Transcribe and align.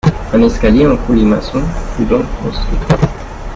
Un 0.33 0.41
escalier 0.45 0.87
en 0.87 0.97
colimaçon 0.97 1.61
fut 1.95 2.05
donc 2.05 2.25
construit. 2.41 3.09